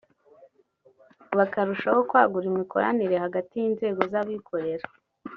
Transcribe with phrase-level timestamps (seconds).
[1.37, 4.85] bakarushaho kwagura imikoranire hagati y’inzego z’abikorera